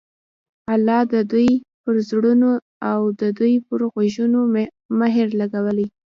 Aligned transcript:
الله 0.73 1.01
د 1.13 1.15
دوى 1.31 1.51
پر 1.81 1.95
زړونو 2.09 2.49
او 2.91 2.99
د 3.21 3.23
دوى 3.37 3.55
په 3.65 3.73
غوږونو 3.93 4.39
مهر 4.99 5.27
لګولى 5.39 5.87